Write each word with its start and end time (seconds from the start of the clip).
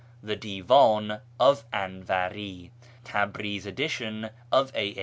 The 0.23 0.35
Divdn 0.35 1.21
of 1.39 1.69
Anvari 1.69 2.71
(Tabriz 3.05 3.67
edition 3.67 4.31
of 4.51 4.71
a.h. 4.73 4.97